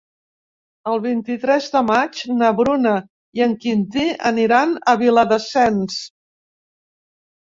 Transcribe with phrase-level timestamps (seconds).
[0.91, 2.93] El vint-i-tres de maig na Bruna
[3.39, 5.99] i en Quintí aniran a Viladasens.